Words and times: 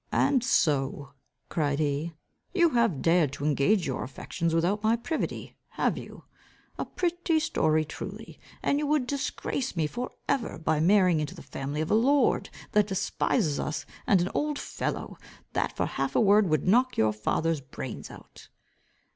"And 0.11 0.43
so," 0.43 1.13
cried 1.47 1.77
he, 1.77 2.13
"you 2.55 2.71
have 2.71 3.03
dared 3.03 3.31
to 3.33 3.45
engage 3.45 3.85
your 3.85 4.01
affections 4.03 4.51
without 4.55 4.81
my 4.81 4.95
privity, 4.95 5.55
have 5.77 5.95
you? 5.95 6.23
A 6.79 6.85
pretty 6.85 7.39
story 7.39 7.85
truly. 7.85 8.39
And 8.63 8.79
you 8.79 8.87
would 8.87 9.05
disgrace 9.05 9.75
me 9.75 9.85
for 9.85 10.09
ever, 10.27 10.57
by 10.57 10.79
marrying 10.79 11.19
into 11.19 11.35
the 11.35 11.43
family 11.43 11.81
of 11.81 11.91
a 11.91 11.93
lord, 11.93 12.49
that 12.71 12.87
despises 12.87 13.59
us, 13.59 13.85
and 14.07 14.21
an 14.21 14.31
old 14.33 14.57
fellow, 14.57 15.17
that 15.53 15.77
for 15.77 15.85
half 15.85 16.15
a 16.15 16.19
word 16.19 16.49
would 16.49 16.67
knock 16.67 16.97
your 16.97 17.13
father's 17.13 17.61
brains 17.61 18.09
out." 18.09 18.47